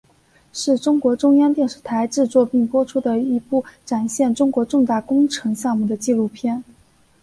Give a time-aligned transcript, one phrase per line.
[0.51, 6.63] 是中国中央电视台制作并播出的一部展现中国重大工程项目的纪录片。